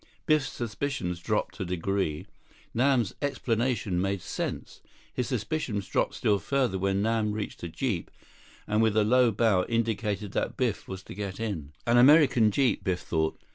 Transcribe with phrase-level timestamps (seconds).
[0.25, 2.25] Biff's suspicions dropped a degree.
[2.73, 4.81] Nam's explanation made sense.
[5.13, 8.09] His suspicions dropped still further when Nam reached a jeep,
[8.65, 11.73] and with a low bow, indicated that Biff was to get in.
[11.85, 13.39] 30 An American jeep, Biff thought.